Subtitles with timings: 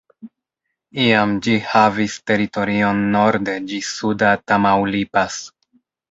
[1.01, 5.37] Iam ĝi havis teritorion norde ĝis suda Tamaulipas.